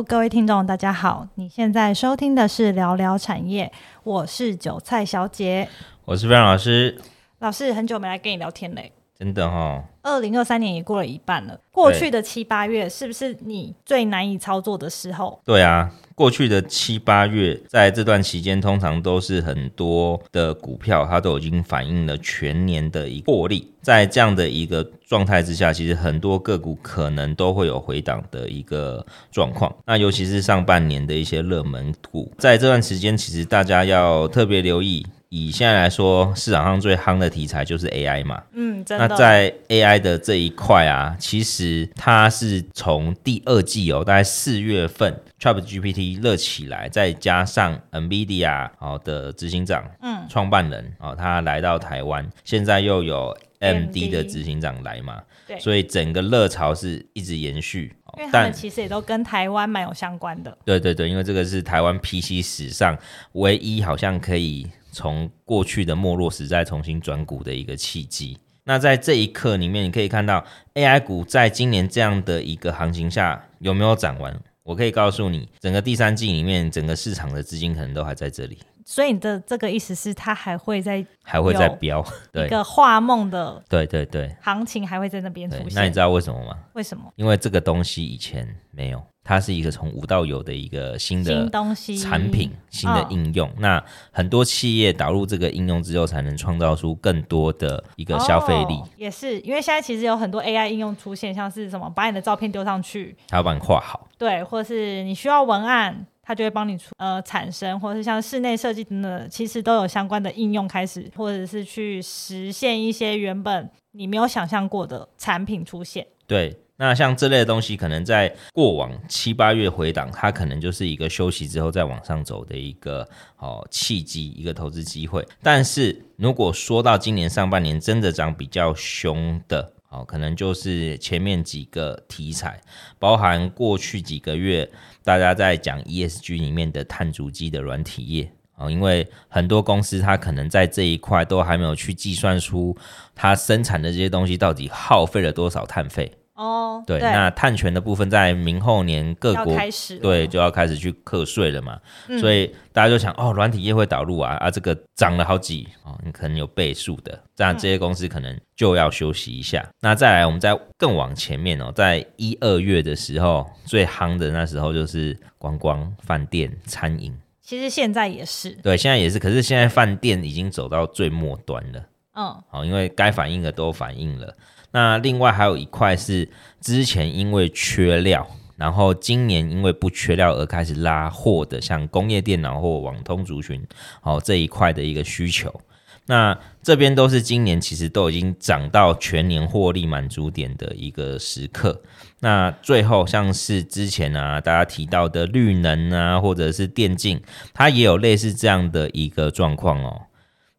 [0.00, 1.28] Hello，各位听众，大家好！
[1.34, 3.70] 你现在收听的是聊聊产业，
[4.02, 5.68] 我是韭菜小姐，
[6.06, 6.98] 我是 Frank 老师。
[7.40, 9.84] 老师，很久没来跟你聊天嘞，真的哈、哦。
[10.02, 15.38] 二零二三年也过了一半了，过去的七八月是不是你最难以操作的时候？
[15.44, 23.70] 对啊，过去的七八月，在这段期间，通常都是很多的股票，它都已经反映了全年的一个获利。
[23.82, 29.70] 在这样的一个状态之下，其实很多个股可能都会有回档的一个状况。
[29.84, 35.06] 那尤其是上半年的一些热门股，在这段时间，其实大家要特别留意。
[35.30, 38.42] 以现在来说，市场上最夯的题材就是 AI 嘛。
[38.52, 39.06] 嗯，真的。
[39.06, 57.94] 那在 AI 的这一块啊，其实它是从第二季哦，大概四月份 ChatGPT 热起来，再加上 NVIDIA 哦的执行长，嗯，创办人哦，他来到台湾，现在又有 AMD 的执行长来嘛，对，所以整个热潮是一直延续。
[58.18, 60.58] 因为他们其实也都跟台湾蛮有相关的。
[60.64, 62.98] 对对对，因为这个是台湾 PC 史上
[63.34, 64.66] 唯一好像可以。
[64.92, 68.38] 从过去的没落时代重新转股的一个契机。
[68.64, 74.38] 那在这一刻里面，你可以看到 AI 股在今年这样的一个行情下有没有涨完？
[74.62, 78.58] 我可以告诉你，整个第三季里面，整个市场的资金可能都还在这里。
[78.84, 85.72] 所以你的这个意思是，它还会在还会在飙， 对，一个画梦的，对对对，行情还会在那边出现。
[85.74, 86.56] 那你知道为什么吗？
[86.74, 87.04] 为什么？
[87.16, 89.02] 因为这个东西以前没有。
[89.22, 93.48] 它是一个从无到有的一个新的东西产品，新的应用。
[93.48, 98.74] 哦、那很多企业导入这个应用之后，才能创造出更多的一个消费力。
[98.74, 116.06] 哦、也是因为现在其实有很多 AI 应用出现，像是什么把你的照片丢上去，它要帮你画好，对，或者是你需要文案，它就会帮你出呃产生，或者是像室内设计等等，其实都有相关的应用开始，或者是去实现一些原本你没有想象过的产品出现。
[116.26, 116.58] 对。
[116.80, 123.06] 那像这类的东西，可能在过往七八月回档，它可能就是一个休息之后再往上走的一个
[123.36, 125.22] 哦契机，一个投资机会。
[125.42, 132.58] 但是如果说到今年上半年真的涨比较凶的，哦，可能就是前面几个题材，
[132.98, 134.66] 包含过去几个月
[135.04, 142.74] 大家在讲 ESG 里面的碳足迹的软体业，哦，因为很多公司它可能在这一块都还没有去计算出
[143.14, 146.10] 它生产的这些东西到底耗费了多少碳费。
[146.40, 151.78] 哦，对，对，那碳权的部分在明后年各国开始对就要开始去课税了嘛，
[152.08, 159.60] 嗯、所以大家就想哦，软体业会导入啊啊，这个涨了好几哦，你可能有倍数的，这样这些公司可能就要休息一下。
[159.60, 171.84] 嗯、那再来，我们再更往前面哦，在一二月的时候最夯的那时候就是观光、饭店、餐饮，其实现在也是，对，现在也是，可是现在饭店已经走到最末端了，
[172.14, 174.34] 嗯，好，因为该反应的都反应了。
[174.72, 176.28] 那另外还有一块是
[176.60, 178.26] 之前因为缺料，
[178.56, 183.60] 然后今年因为不缺料而开始拉货的，像工业电脑或网通族群，
[184.02, 185.60] 哦这一块的一个需求。
[186.06, 191.82] 那这边都是今年其实都已经涨到全年获利满足点的一个时刻。
[192.20, 197.20] 那最后像是之前啊大家提到的绿能啊，或者是电竞，
[197.52, 200.02] 它也有类似这样的一个状况哦。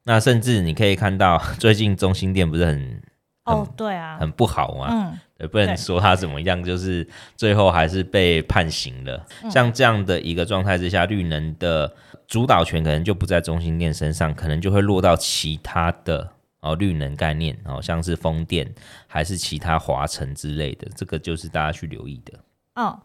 [0.03, 3.01] 那甚至你可以看到最近中心店不是很。
[3.43, 9.25] 哦，对啊，很不好嘛，嗯，对，不能说他怎么样，就是最后还是被判刑了。
[9.43, 11.91] 嗯、像这样的一个状态之下，绿能的
[12.27, 18.71] 主导权可能就不在中兴电身上，可能就会落到其他的哦绿能概念哦，像是风电
[19.07, 22.39] 还是其他华城之类的，这个就是大家去留意的。
[22.75, 23.01] 哦，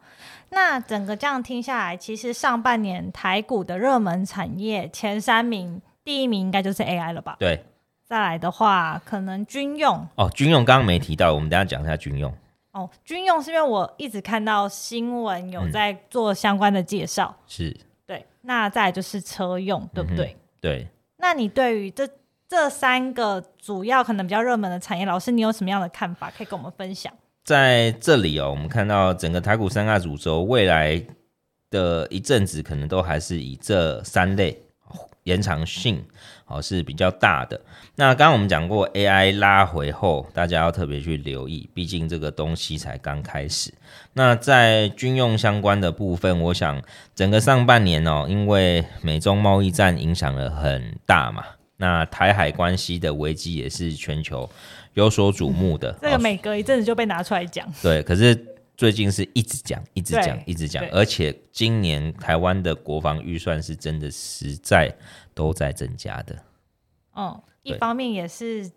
[0.51, 7.37] 那整个这样听下来，其实上半年台股的热门产业前三名，第一名应该就是 AI 了吧？
[7.39, 7.65] 对。
[8.09, 12.33] 再来的话，可能军用哦，军用刚刚没提到，我们等一下讲一下军用。
[12.71, 18.25] 哦，军用是因为我一直看到新闻有在做相关的介绍，嗯、是对。
[18.43, 20.27] 那再来就是车用，对不对？
[20.27, 20.89] 嗯、对。
[21.17, 22.09] 那你对于这
[22.49, 27.13] 这三个主要可能比较热门的产业，老师你有什么样的看法可以跟我们分享？
[27.43, 31.03] 在这里哦，我们看到整个台股三大主轴，未来
[31.71, 34.63] 的一阵子可能都还是以这三类。
[35.25, 36.05] 延长性
[36.47, 37.61] 哦是比较大的。
[37.97, 43.73] 那刚刚我们讲过，AI 拉回后，大家要特别去留意，毕竟这个东西才刚开始。
[44.13, 46.83] 那在军用相关的部分，我想
[47.15, 51.45] 整个上半年哦，因为美中贸易战影响了很大嘛，
[51.77, 54.49] 那台海关系的危机也是全球
[54.95, 55.93] 有所瞩目的。
[56.01, 57.67] 这个每隔一阵子就被拿出来讲。
[57.83, 58.56] 对，可是。
[58.77, 64.95] 最近是一直讲，一直讲，一直讲，而且今年台湾的国防预算是真的实在
[65.35, 66.37] 都在增加的。
[67.13, 68.71] 哦，一方面也是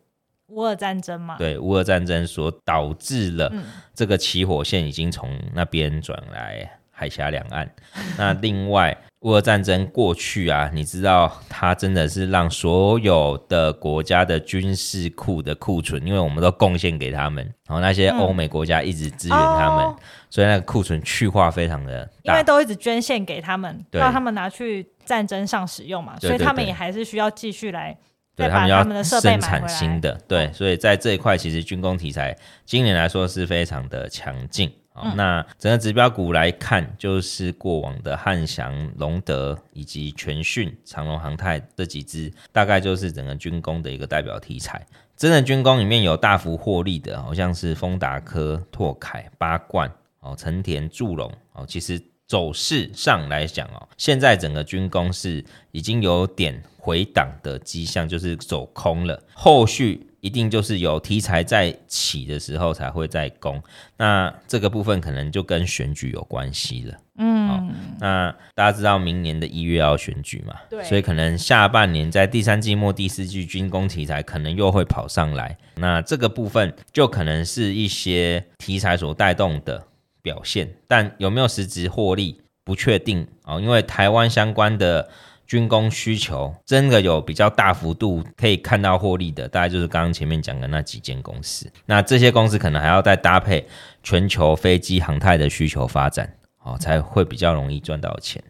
[0.47, 3.53] 乌俄战争嘛，对，乌俄战争所导致了
[3.93, 7.69] 这个起火线已经从那边转来海峡两岸。
[8.17, 19.95] 那另外，乌俄战争过去啊，你知道它真的是让所有的国家的军事库的库存，因为我们都贡献给他们，然后那些欧美国家一直支援他们，嗯、
[20.29, 27.97] 所以那个库存去化非常的大，因为都一直捐献给他们，让他们拿去战争上使用嘛，所以他们也还是需要继续来。
[28.37, 32.33] 对，他们要生产新的，对，所以在这一块其实军工题材
[32.65, 34.71] 今年来说是非常的强劲。
[35.03, 44.85] 嗯、那整个指标股来看，就是过往的汉翔、龙德以及全讯、长隆航太这几支，大概就是整个军工的一个代表题材。
[45.15, 52.01] 真的军工里面有大幅获利的，好像是丰达科、拓凯、八冠、哦，成田、祝融哦，其实。
[52.29, 59.19] 走势上来讲哦，现在整个军工是已经有点回档的迹象，就是走空了。
[59.33, 63.61] 后续一定就是有题材在起的时候才会在攻。
[63.97, 66.97] 那这个部分可能就跟选举有关系了。
[67.17, 67.67] 嗯、哦，
[67.99, 70.55] 那大家知道明年的一月要选举嘛？
[70.69, 75.57] 对，所以可能下半年在第三季末、第四季军工题材可能又会跑上来。
[75.75, 79.83] 那这个部分就可能是一些题材所带动的。
[80.21, 85.09] 表现，但有没有实质获利不确定哦，因为台湾相关的
[85.49, 91.67] 军工需求真的有比较大幅度可以看到获利的，大概就是刚刚前面讲的那几间公司。
[91.87, 93.67] 那这些公司可能还要再搭配
[94.03, 96.31] 全球飞机航太的需求发展，
[96.61, 98.43] 哦，才会比较容易赚到钱。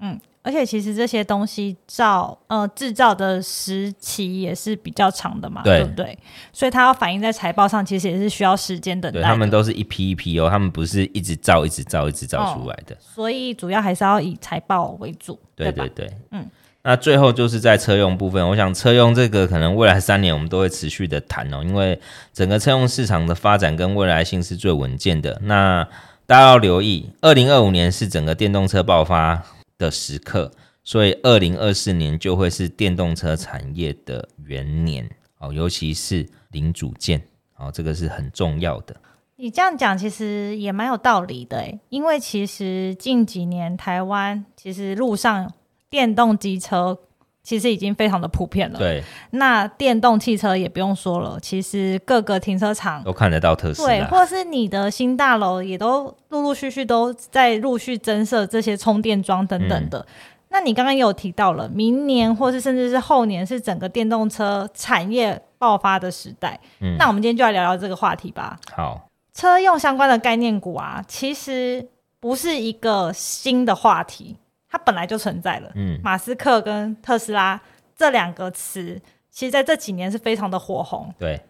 [0.00, 0.20] 嗯。
[0.46, 6.16] 而且其实这些东西造呃制造的时期也是比较长的嘛，对，对不对？
[6.52, 9.24] 所以它要反映在财报上，其实也是需要时间等待的。
[9.24, 12.94] 他们都是一批一批哦，他们不是一直造、一直造、一直造出来的。
[12.94, 15.36] 哦，所以主要还是要以财报为主。
[15.56, 16.48] 对对对，嗯。
[16.84, 22.00] 那最后就是在车用部分，我想车用这个可能未来三年我们都会持续的谈哦，因为
[22.32, 25.36] 整个车用市场的发展跟未来性是最稳健的。
[25.42, 25.84] 那
[26.28, 29.42] 大家要留意，二零二五年是整个电动车爆发
[29.78, 30.50] 的时刻，
[30.82, 35.08] 所以二零二四年就会是电动车产业的元年
[35.38, 37.22] 哦，尤其是零组件
[37.56, 38.96] 哦，这个是很重要的。
[39.36, 45.52] 你这样讲其实也蛮有道理的，因为其实近几年台湾其实路上
[45.90, 46.98] 电动机车。
[47.46, 48.76] 其实已经非常的普遍了。
[48.76, 49.00] 对，
[49.30, 53.88] 那电动汽车也不用说了，其实各个停车场都看得到特斯拉。
[53.88, 60.00] 对，或者是你的新大楼也都陆陆续续都在陆续增设这些充电桩等等的。
[60.00, 60.06] 嗯、
[60.48, 66.58] 那你刚刚也有提到了，明年或是甚至是后年是整个电动车产业爆发的时代。
[66.80, 68.58] 嗯，那我们今天就来聊聊这个话题吧。
[68.74, 71.86] 好，车用相关的概念股啊，其实
[72.18, 74.36] 不是一个新的话题。
[74.68, 75.70] 它本来就存在了。
[75.74, 77.60] 嗯，马斯克跟特斯拉
[77.96, 81.12] 这两个词，其实在这几年是非常的火红。
[81.18, 81.40] 对，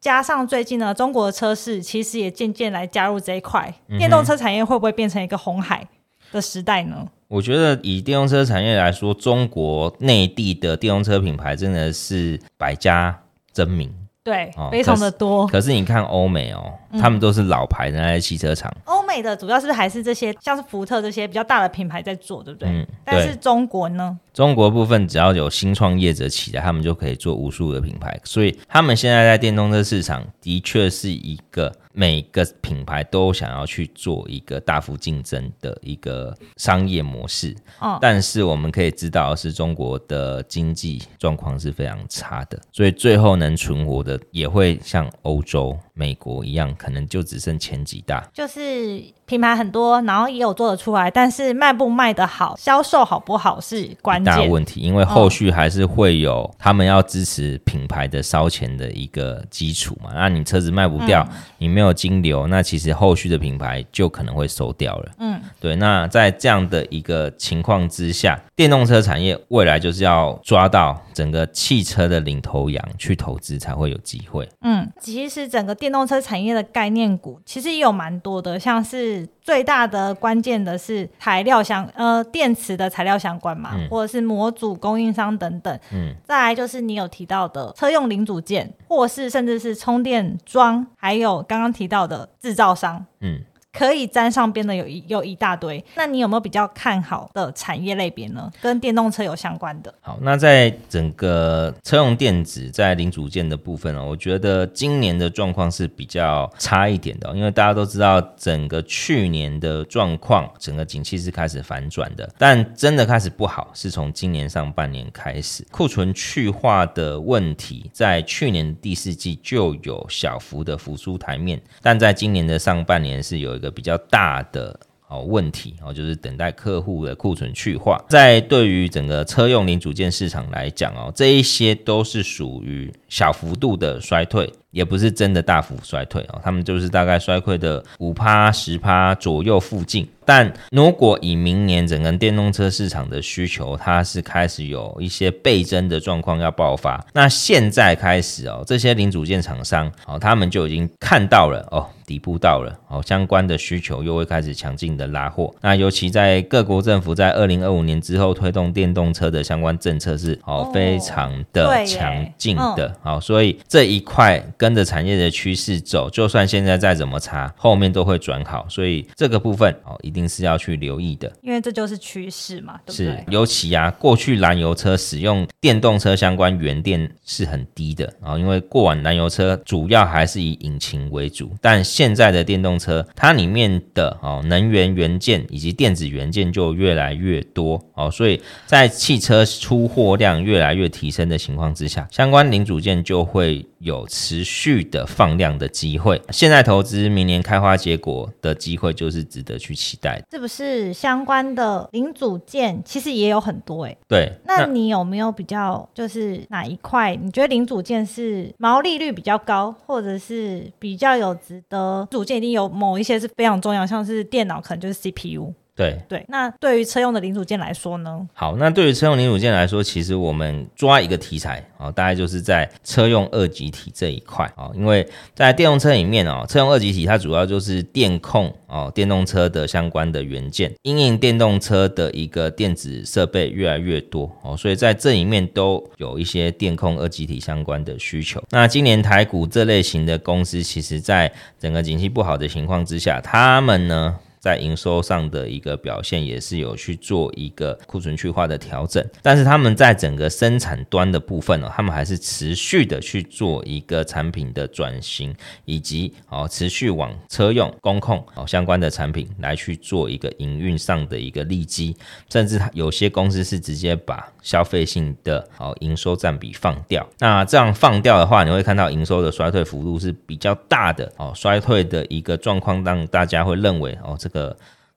[0.00, 3.72] 加上最近呢，中国的车市其实也渐渐来加入这一块。
[3.88, 5.86] 嗯、电动车产业会不会变成一个红海
[6.32, 7.06] 的时代呢？
[7.28, 13.22] 我觉得以电动车产业来说，中国内地的电动车品牌真的是百家
[13.52, 13.92] 争鸣。
[14.22, 15.46] 对，非常的多。
[15.46, 18.72] 可是你看欧美哦，他们都是老牌的那些汽车厂。
[18.84, 22.68] 欧美的主要是不是还是这些，像是福特这些比较大的品牌在做，对不对？
[22.68, 24.18] 嗯，但是中国呢？
[24.34, 28.20] 中国部分只要有新创业者起来，他们就可以做无数的品牌。
[28.24, 31.72] 所以他们现在在电动车市场的确是一个。
[31.98, 45.74] 每个品牌都想要去做一个大幅竞争的一个商业模式，哦，但是我们可以知道是中国的经济状况是非常差的，所以最后能存活的也会像欧洲。
[45.98, 54.80] 美国一样，可能就只剩前几大，就是品牌很多，然后也有做得出来，但是卖不卖得好，销售好不好是关键大问题。
[54.80, 60.10] 因为后续还是会有他们要支持品牌的烧钱的一个基础嘛。
[60.14, 65.12] 那你车子卖不掉，嗯、你没有金流，那其实后续的品牌就可能会收掉了。
[65.18, 65.74] 嗯，对。
[65.76, 74.46] 那在这样的一个情况之下，电动车产业未来就是要抓到整个汽车的领头羊去投资才会有机会。
[74.60, 85.78] 嗯，其实整个电电动车产业的概念股其实也有蛮多的，像是最大的关键的是材料相呃电池的材料相关嘛，嗯、或者是模组供应商等等。
[85.92, 93.06] 嗯，再来就是你有提到的车用零组件，或是甚至是充电桩，还有刚刚提到的制造商。
[93.20, 93.40] 嗯。
[93.76, 98.50] 可以沾上边的有一有一大堆，那你有没有比较看好的产业类别呢？
[98.62, 99.92] 跟电动车有相关的。
[100.00, 123.65] 好，那在整个车用电子在零组件的部分呢，我觉得今年的状况是比较差一点的，因为大家都知道整个去年的状况，整个景气是开始反转的，但真的开始不好是从今年上半年开始，库存去化的问题在去年第四季就有小幅的浮出台面，但在今年的上半年是有一个。
[123.70, 128.04] 比较大的哦问题哦，就是等待客户的库存去化。
[128.08, 134.52] 在对于整个车用零组件市场来讲哦，这一些都是属于小幅度的衰退。
[134.76, 140.06] 也不是真的大幅衰退哦，他们就是大概衰退的五趴十趴左右附近。
[140.22, 155.54] 但如果以明年整个电动车市场的需求，它是开始有一些倍增的状况要爆发，那现在开始哦，这些零组件厂商哦，他们就已经看到了哦，底部到了哦，相关的需求又会开始强劲的拉货。
[155.60, 173.06] 那尤其在各国政府在二零二五年之后推动电动车的相关政策是哦，非常的强劲的，好，所以这一块跟着产业的趋势走，就算现在再怎么差，后面都会转好，所以这个部分哦，一定是要去留意的，因为这就是趋势嘛，对不对？
[173.06, 195.06] 是，尤其啊，过去燃油车使用电动车相关原电是很低的啊，因为过往燃油车主要还是以引擎为主，但现在的电动车，它里面的哦能源元件以及电子元件就越来越多哦，所以在汽车出货量越来越提升的情况之下，相关零组件就会有持续的。
[195.06, 200.20] 放量的机会，现在投资，明年开花结果的机会就是值得去期待。
[200.30, 203.98] 是不是相关的零组件其实也有很多哎、欸？
[204.06, 212.06] 对，那你有没有比较，就是哪一块你觉得零组件是毛利率比较高，或者是比较有值得？
[212.10, 215.54] 组件一定有某一些是非常重要，像是电脑可能就是 CPU。
[215.76, 218.26] 对对，那对于车用的零组件来说呢？
[218.32, 238.42] 好，那对于车用零组件来说，其实我们抓一个题材啊、哦，大概就是在车用二极体这一块啊、哦，因为在电动车里面哦，车用二极体它主要就是电控哦，电动车的相关的元件，因应电动车的一个电子设备越来越多哦，所以在这里面都有一些电控二极体相关的需求。
[238.48, 241.30] 那今年台股这类型的公司，其实在
[241.60, 255.34] 整个景气不好的情况之下，他们呢，在营收上的一个表现也是有去做一个库存去化的调整，但是他们在整个生产端的部分呢，他们还是持续的去做一个产品的转型，
[255.64, 261.96] 以及哦持续往车用、工控哦相关的产品来去做一个营运上的一个利基，
[262.30, 267.04] 甚至有些公司是直接把消费性的哦营收占比放掉。
[267.18, 274.35] 那这样放掉的话，你会看到营收的衰退幅度是比较大的哦，衰退的一个状况让大家会认为哦这。
[274.36, 274.56] 的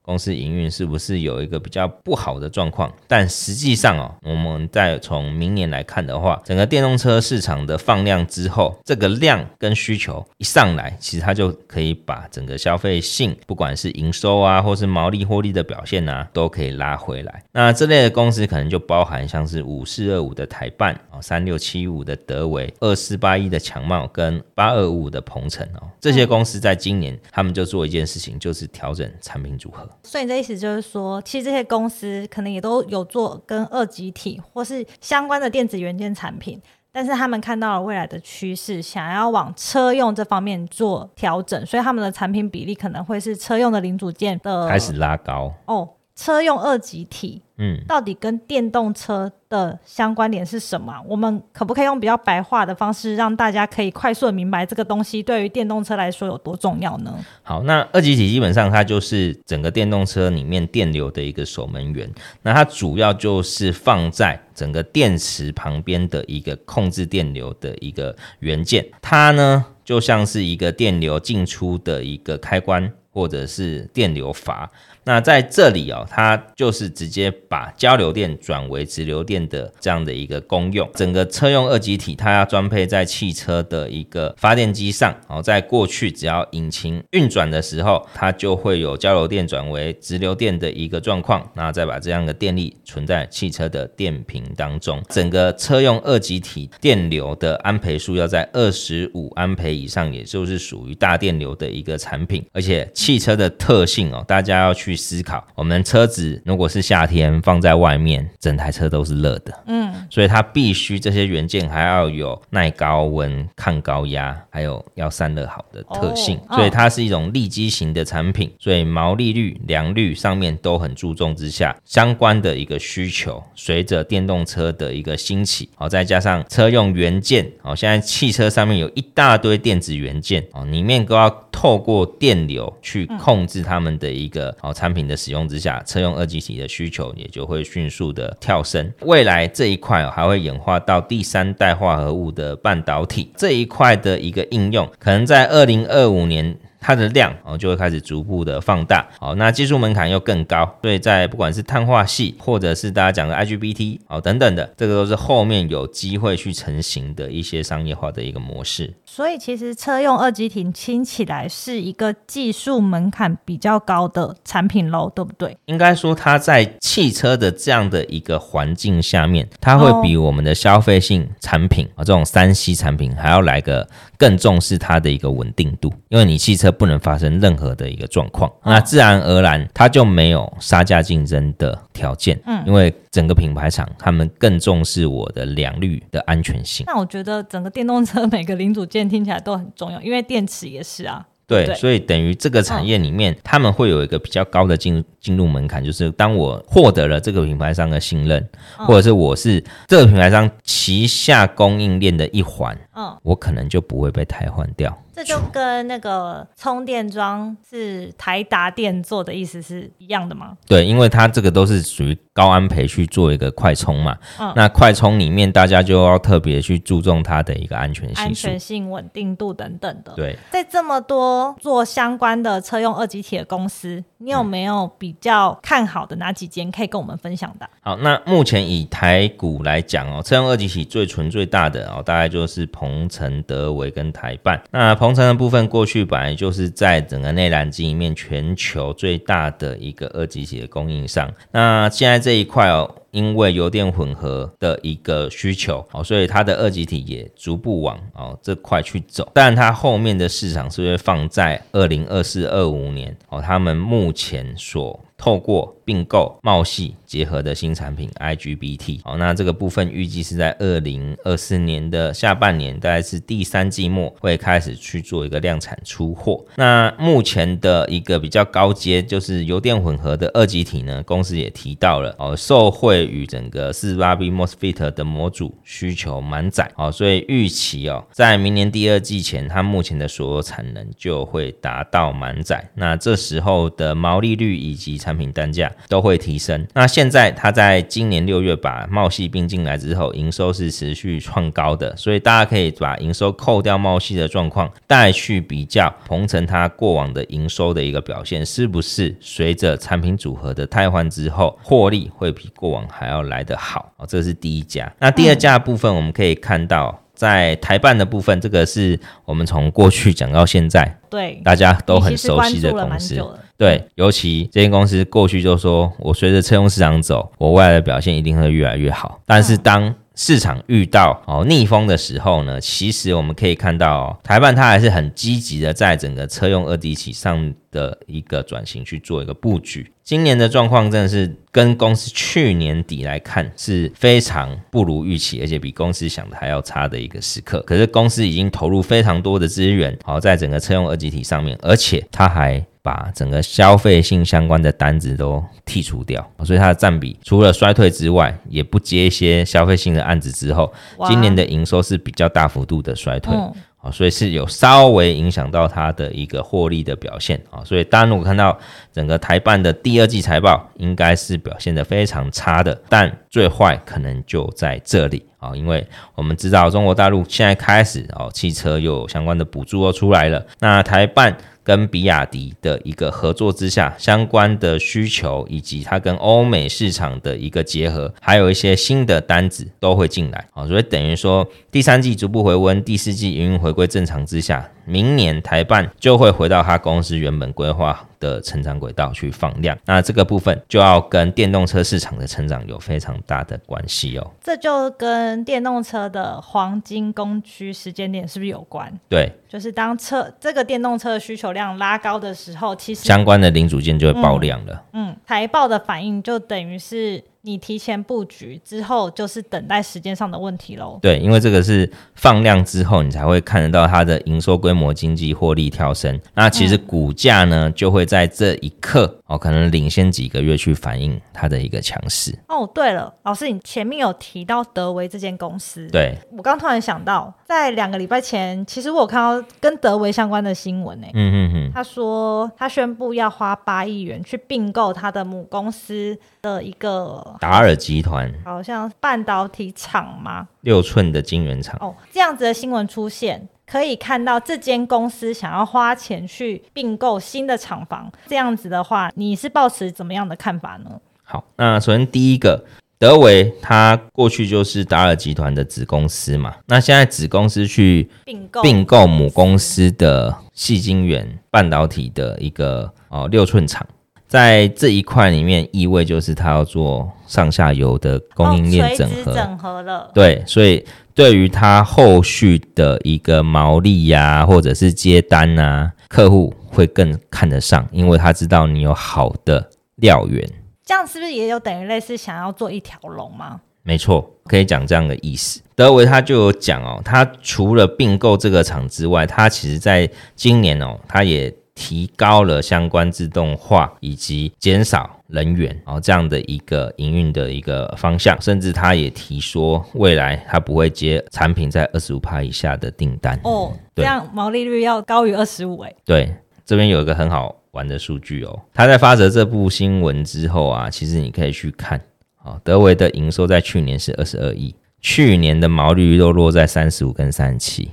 [0.10, 2.92] 公司营运是不是有一个比较不好的状况？
[3.08, 17.44] 但实际上哦，我们再从明年来看的话，整个电动车市场的放量之后，这个量跟需求一上来，其实它就可以把整个消费性，不管是营收啊，或是毛利获利的表现啊，都可以拉回来。
[17.52, 29.88] 那这类的公司可能就包含像是五四二五的台半哦，三六七五的德微，二四八一的强茂，跟八二五五的鹏程哦，这些公司在今年他们就做一件事情，就是调整产品组合。
[30.04, 45.90] 所以你的意思就是说，其实这些公司可能也都有做跟二极体或是相关的电子元件产品，但是他们看到了未来的趋势，想要往车用这方面做调整，所以他们的产品比例可能会是车用的零组件的开始拉高哦。
[46.20, 50.94] 车用二极体，嗯，到底跟电动车的相关点是什么？
[51.08, 57.18] 我们可不可以用比较白话的方式，让大家可以快速的明白这个东西对于电动车来说有多重要呢？
[57.42, 62.12] 好，那二极体基本上它就是整个电动车里面电流的一个守门员，
[62.42, 74.70] 那它主要就是放在整个电池旁边的一个控制电流的一个元件，它呢就像是一个电流进出的一个开关或者是电流阀。
[75.06, 80.88] 那在这里哦，它就是直接把交流电转为直流电的这样的一个功用。
[80.94, 85.42] 整个车用二极体，它要装配在汽车的一个发电机上哦。
[85.42, 91.50] 在过去，只要引擎运转的时候，它就会有交流电转为直流电的一个状况。
[91.56, 95.02] 那再把这样的电力存在汽车的电瓶当中。
[95.10, 102.46] 整个车用二极体电流的安培数要在二十五安培以上，也就是属于大电流的一个产品。
[102.54, 105.00] 而且汽车的特性哦，大家要去。
[105.00, 134.90] 思考，我们车子如果是夏天放在外面，整台车都是热的，嗯，所以它必须这些元件还要有耐高温、抗高压，还有要散热好的特性，哦、所以它是一种利基型的产品，所以毛利率、良率上面都很注重之下，相关的一个需求，随着电动车的一个兴起，哦，再加上车用元件，哦，现在汽车上面有一大堆电子元件，哦，里面都要透过电流去控制他们的一个哦产。
[134.90, 138.92] 品的使用之下，车用二极体的需求也就会迅速的跳升。
[139.02, 149.08] 未来这一块还会演化到第三代化合物的半导体这一块的一个应用，可能在二零二五年它的量哦就会开始逐步的放大。
[149.20, 158.94] 好，那技术门槛又更高，所以在不管是碳化系，或者是大家讲的 IGBT 哦等等的，这个都是后面有机会去成型的一些商业化的一个模式。
[159.06, 165.58] 所以其实车用二极体听起来是一个技术门槛比较高的产品喽，对不对？
[165.66, 182.40] 应该说它在汽车的这样的一个环境下面，它会比我们的消费性产品啊、哦、这种三 C 产品还要来个更重视它的一个稳定度，因为你汽车不能发生任何的一个状况，哦、那自然而然它就没有杀价竞争的条件。
[182.46, 186.86] 嗯，因为整个品牌厂他们更重视我的良率的安全性。
[186.88, 191.26] 那我觉得整个电动车每个零组件听起来都很重要，因为电池也是啊。
[191.48, 198.48] 对，对，所以等于这个产业里面，他们会有一个比较高的进进入门槛，就是当我获得了这个品牌商的信任，
[198.78, 204.96] 或者是我是这个品牌商旗下供应链的一环，嗯，我可能就不会被汰换掉。
[205.20, 210.58] 这就跟那个充电桩是台达电做的意思是一样的吗？
[210.66, 214.18] 对，因为它这个都是属于高安培去做一个快充嘛。
[214.40, 220.14] 嗯，那快充里面大家就要特别去注重它的一个安全性、安全性、稳定度等等的。
[220.16, 227.70] 对，在这么多做相关的车用二级体的公司，你有没有比较看好的哪几间可以跟我们分享的？
[227.80, 234.62] 好，那目前以台股来讲哦，车用二级体最纯最大的哦，大概就是鹏程、德维跟台办。
[234.72, 241.32] 那鹏程的部分，过去本来就是在整个内燃机里面全球最大的一个二级体的供应商。
[241.52, 242.96] 那现在这一块哦。
[243.12, 249.30] 因为油电混合的一个需求，哦，所以它的二级体也逐步往哦这块去走。
[249.34, 266.46] 但它后面的市场是会放在二零二四、二五年哦，他们目前所透过并购茂系结合的新产品 IGBT，好，那这个部分预计是在二零二四年的下半年，大概是第三季末会开始去做一个量产出货。
[266.56, 282.70] 那目前的一个比较高阶就是油电混合的二极体呢，公司也提到了哦，受惠于整个四十八 B MOSFET 的模组需求满载，哦，所以预期哦，在明年第二季前，它目前的所有产能就会达到满载。
[282.76, 286.68] 那这时候的毛利率以及产产品单价都会提升。
[286.76, 303.92] 那现在它在今年六月把茂系并进来之后，营收是持续创高的，所以大家可以把营收扣掉茂系的状况，带去比较鹏程它过往的营收的一个表现，是不是随着产品组合的汰换之后，获利会比过往还要来得好？
[303.98, 304.94] 哦，这是第一家。
[305.00, 307.02] 那第二家的部分，我们可以看到。
[307.20, 313.22] 在台办的部分，这个是我们从过去讲到现在，对大家都很熟悉的公司。
[313.60, 319.20] 对，尤其这间公司过去就说，我随着车用市场走，我未来的表现一定会越来越好。
[319.26, 329.92] 但是当市场遇到哦逆风的时候呢，其实我们可以看到哦，台办它还是很积极的在整个车用二极体上的一个转型去做一个布局。
[330.04, 337.62] 今年的状况真的是跟公司去年底来看是非常不如预期，而且比公司想的还要差的一个时刻。
[337.62, 342.66] 可是公司已经投入非常多的资源，好在整个车用二极体上面，而且它还。
[342.82, 350.74] 把整个消费性相关的单子都剔除掉，所以它的占比除了衰退之外，也不接一些消费性的案子之后，
[351.06, 353.36] 今年的营收是比较大幅度的衰退，
[353.82, 358.58] 啊，所以是有稍微影响到它的一个获利的表现啊，所以大家如果看到
[358.92, 371.38] 整个台办的第二季财报，应该是表现的非常差的，但最坏可能就在这里啊，因为我们知道中国大陆现在开始哦，汽车又有相关的补助又出来了，那台办。
[371.70, 380.48] 跟比亚迪的一个合作之下，相关的需求以及它跟欧美市场的一个结合，还有一些新的单子都会进来。
[380.56, 394.32] 啊，所以等于说第三季逐步回温，第四季营运回归正常之下，明年台办就会回到他公司原本规划的成长轨道去放量，那这个部分就要跟电动车市场的成长有非常大的关系哦。
[394.42, 398.92] 这就跟电动车的黄金供需时间点是不是有关？
[399.08, 404.84] 对，就是当车这个电动车的需求量拉高的时候，其实相关的零组件就会爆量了。
[404.94, 407.24] 嗯，财报的反应就等于是。
[407.42, 411.00] 你提前布局之后，就是等待时间上的问题喽。
[411.02, 416.20] 对，因为这个是放量之后，你才会看得到它的营收规模、经济获利跳升。
[416.34, 422.38] 那其实股价呢，就会在这一刻哦，可能领先几个月去反映它的一个强势。
[422.50, 431.08] 哦，对了，老师，你前面有提到德维这间公司，对，我刚突然想到，在两个礼拜前，其实我有看到跟德维相关的新闻呢。
[431.14, 437.26] 嗯嗯嗯，他说他宣布要花八亿元去并购他的母公司的一个。
[437.40, 440.48] 达尔集团好像半导体厂吗？
[440.62, 441.78] 六寸的晶圆厂。
[441.80, 451.00] 哦，这样子的新闻出现，可以看到这间公司想要花钱去并购新的厂房，这样子的话，你是抱持怎么样的看法呢？
[451.24, 452.66] 好，那首先第一个，
[452.98, 463.86] 德维他过去就是达尔集团的子公司嘛，那现在子公司去并购并购母公司的细晶圆半导体的一个哦六寸厂。
[464.30, 470.12] 在这一块里面，意味就是它要做上下游的供应链整合，哦、整合了。
[470.14, 480.48] 对，所以对于它后续的一个毛利呀、啊，或者是接单啊，客户会更看得上，因为他知道你有好的料源。
[480.86, 483.60] 这样是不是也有等于类似想要做一条龙吗？
[483.82, 485.60] 没错，可以讲这样的意思。
[485.74, 491.52] 德维他就有讲哦，他除了并购这个厂之外，他其实在今年哦，他也。
[491.80, 505.96] 提高了相关自动化以及减少人员，然后这样的一个营运的一个方向，甚至他也提说，未来他不会接产品在二十五趴以下的订单哦，这样毛利率要高于二十五哎。
[506.04, 511.98] 对，这边有一个很好玩的数据哦，他在发生这部新闻之后啊，其实你可以去看，
[512.44, 517.90] 啊，德维的营收在去年是二十二亿，去年的毛利率都落在三十五跟三十七，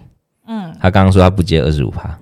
[0.49, 2.19] 嗯，他刚刚说他不接二十五趴。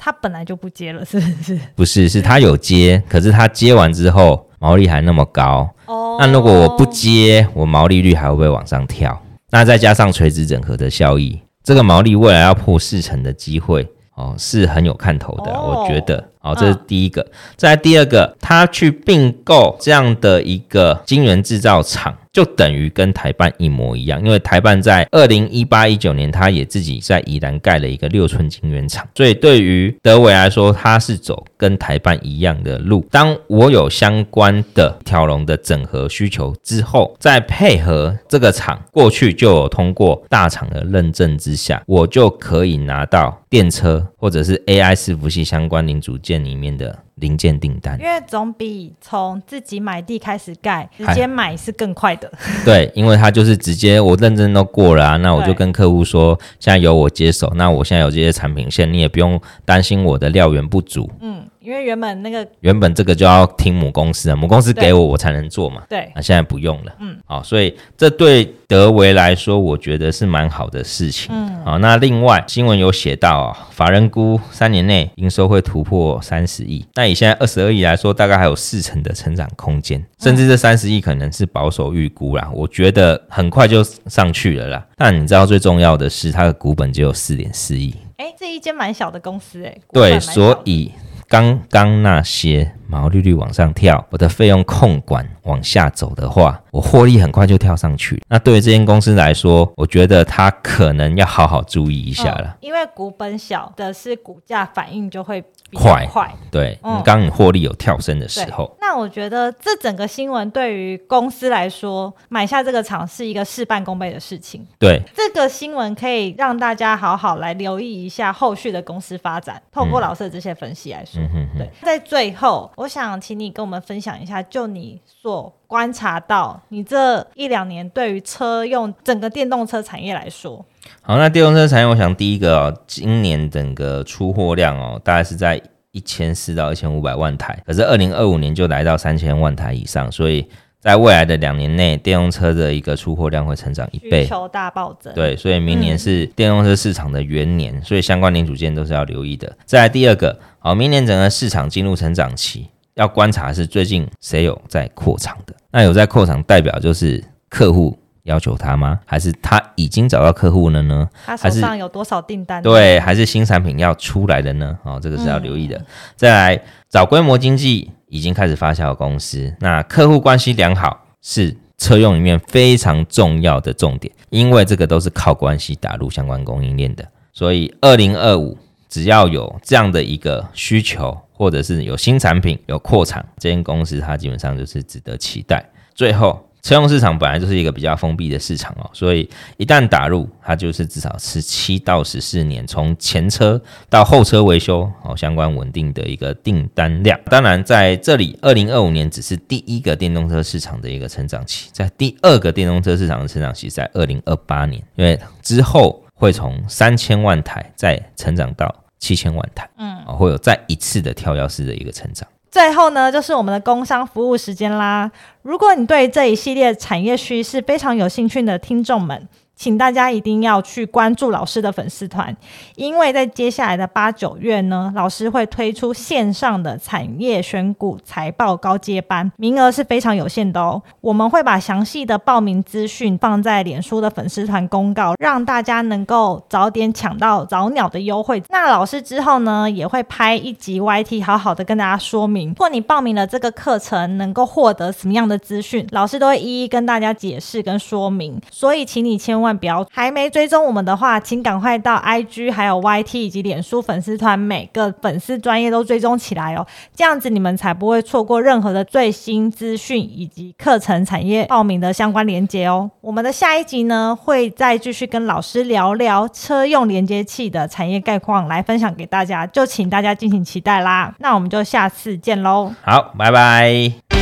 [0.00, 1.60] 他本来就不接了，是不是？
[1.74, 5.68] 不是，是他有接，可是他接完之后毛利还那么高。
[5.86, 9.20] 哦，那如果我不接，我毛利率还会不会往上跳？
[9.50, 16.24] 那再加上垂直整合的效益，这个毛利未来要破四成的机会哦，是很有看头的，哦、我觉得。
[16.40, 17.20] 好，这是第一个。
[17.20, 22.16] 嗯、再来第二个，他去并购这样的一个晶圆制造厂。
[22.38, 33.04] 就等于跟台办一模一样，因为台办在二零一八一九年，他也自己在宜兰盖了一个六寸晶圆厂，所以对于德伟来说，他是走跟台办一样的路。
[33.10, 46.96] 当我有相关的条龙的整合需求之后，再配合这个厂过去就有通过大厂的认证之下，我就可以拿到电车或者是 AI 伺服器相关零组件里面的。
[47.20, 52.30] 零件订单，因为总比从自己买地开始盖，直接买是更快的。
[52.64, 61.10] 对，因为他就是直接我认证都过了啊，那我就跟客户说，现在由我接手，那我现在有这些产品线，你也不用担心我的料源不足。
[61.20, 61.42] 嗯。
[61.60, 65.82] 因为原本那个原本这个就要听母公司的，母公司给我我才能做嘛。
[65.88, 66.92] 对，那现在不用了。
[67.00, 71.34] 嗯，好，所以这对德维来说，我觉得是蛮好的事情。
[71.34, 82.48] 嗯，好，那另外新闻有写到啊，法人估三年内营收会突破三十亿，那以现在二十二亿来说，大概还有四成的成长空间，甚至这三十亿可能是保守预估啦。
[82.54, 84.86] 我觉得很快就上去了啦。
[84.96, 87.94] 但你知道最重要的是，它的股本只有四点四亿。
[88.16, 89.76] 哎，这一间蛮小的公司哎。
[89.92, 90.92] 对，所以。
[91.28, 98.18] 刚刚那些毛利率往上跳，我的费用控管往下走的话，我获利很快就跳上去。
[98.28, 102.56] 那对于这间公司来说，我觉得它可能要好好注意一下了。
[102.60, 106.06] 因为股本小的是股价反应就会快。
[106.06, 108.74] 快，对，嗯，刚你获利有跳升的时候。
[108.80, 114.66] 那我觉得这整个新闻对于公司来说，买下这个厂是一个事半功倍的事情。
[114.78, 119.60] 对，这个新闻可以让大家好好来留意一下后续的公司发展。
[119.70, 121.20] 透过老师的这些分析来说。
[121.20, 130.64] 嗯嗯，对，在最后，我想请你跟我们分享一下，就你所观察到，你这一两年对于车用整个电动车产业来说，
[131.02, 135.60] 好，那电动车产业，我想第一个哦，今年整个出货量哦，大概是在
[135.92, 140.46] 一千四到一千五百万台，可是二零二五年就来到三千万台以上，所以。
[140.80, 145.12] 在未来的两年内，电动车的一个出货量会成长一倍，需求大暴增。
[145.12, 149.52] 对，所以明年是电动车市场的元年，嗯、所以相关零组件都是要留意的。
[149.64, 155.54] 再来第二个，好，明年整个市场进入成长期，要观察是最近谁有在扩厂的。
[155.72, 157.98] 那有在扩厂，代表就是客户
[158.28, 159.00] 要求他吗？
[159.04, 161.08] 还是他已经找到客户了呢？
[161.26, 162.62] 他手上有多少订单？
[162.62, 164.78] 对，还是新产品要出来的呢？
[164.84, 165.76] 哦，这个是要留意的。
[165.76, 167.90] 嗯、再来找规模经济。
[168.10, 177.06] 已经开始发酵的公司，那客户关系良好是车用里面非常重要的重点，因为这个都是靠关系打入相关供应链的。
[177.34, 178.56] 所以，二零二五
[178.88, 185.62] 只要有这样的一个需求，或者是有新产品、有扩产，这间公司它基本上就是值得期待。
[185.94, 186.47] 最后。
[186.62, 197.18] 车用市场本来就是一个比较封闭的市场哦，所以一旦打入，它就是至少是七到十四年，从前车到后车维修哦，相关稳定的一个订单量。
[197.26, 212.28] 当然，在这里，二零二五年只是第一个电动车市场的一个成长期，在第二个电动车市场的成长期在二零二八年，因为之后会从三千万台再成长到七千万台，嗯，会有再一次的跳跃式的一个成长。
[212.50, 215.10] 最后呢，就是我们的工商服务时间啦。
[215.42, 222.34] 如果你对这一系列产业趋势非常有兴趣的听众们，请大家一定要去关注老师的粉丝团，
[222.76, 230.80] 因为在接下来的八九月呢，老师会推出线上的产业选股财报高阶班，名额是非常有限的哦。
[231.00, 238.40] 我们会把详细的报名资讯放在脸书的粉丝团公告，让大家能够早点抢到早鸟的优惠。
[238.50, 248.40] 那老师之后呢，也会拍一集 YT，好好的跟大家说明，如果你报名了这个课程，能够获得什么样的资讯，老师都会一一跟大家解释跟说明。
[248.52, 249.47] 所以，请你千万。
[249.56, 256.66] 不要还没追踪我们的话，请赶快到 IG、还有 YT 以及脸书粉丝团，每个粉丝专业都追踪起来哦。
[256.94, 262.90] 这样子你们才不会错过任何的最新资讯以及课程产业报名的相关连接哦。
[263.00, 271.14] 我们的下一集呢，会再继续跟老师聊聊车用连接器的产业概况，来分享给大家，就请大家敬请期待啦。
[271.18, 272.72] 那我们就下次见喽。
[272.82, 274.17] 好，拜拜。